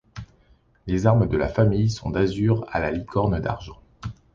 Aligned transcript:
Les 0.87 1.05
armes 1.05 1.27
de 1.27 1.37
la 1.37 1.47
famille 1.47 1.91
sont 1.91 2.09
d'azur 2.09 2.65
à 2.71 2.79
la 2.79 2.89
licorne 2.89 3.39
d'argent. 3.39 3.77